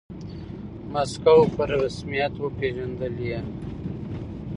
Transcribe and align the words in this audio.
موسکو 0.93 1.37
په 1.55 1.63
رسميت 1.71 2.33
وپیژندلې. 2.39 3.37